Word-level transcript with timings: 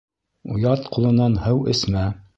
Ят 0.71 0.89
ҡулынан 0.95 1.37
һыу 1.45 1.63
эсмә. 1.75 2.11